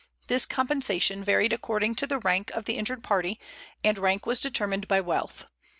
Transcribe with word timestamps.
This 0.25 0.47
compensation 0.47 1.23
varied 1.23 1.53
according 1.53 1.93
to 1.97 2.07
the 2.07 2.17
rank 2.17 2.49
of 2.55 2.65
the 2.65 2.73
injured 2.75 3.03
party, 3.03 3.39
and 3.83 3.99
rank 3.99 4.25
was 4.25 4.39
determined 4.39 4.87
by 4.87 4.99
wealth. 4.99 5.45